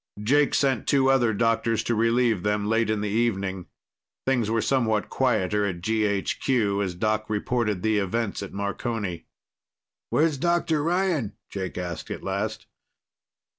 Jake 0.23 0.55
sent 0.55 0.87
two 0.87 1.11
other 1.11 1.31
doctors 1.31 1.83
to 1.83 1.93
relieve 1.93 2.41
them 2.41 2.65
late 2.65 2.89
in 2.89 3.01
the 3.01 3.09
evening. 3.09 3.67
Things 4.25 4.49
were 4.49 4.59
somewhat 4.59 5.09
quieter 5.11 5.63
at 5.63 5.81
GHQ 5.83 6.83
as 6.83 6.95
Doc 6.95 7.29
reported 7.29 7.83
the 7.83 7.99
events 7.99 8.41
at 8.41 8.51
Marconi. 8.51 9.27
"Where's 10.09 10.39
Dr. 10.39 10.81
Ryan?" 10.81 11.33
Jake 11.51 11.77
asked 11.77 12.09
at 12.09 12.23
last. 12.23 12.65